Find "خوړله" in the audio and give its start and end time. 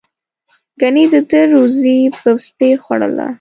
2.83-3.27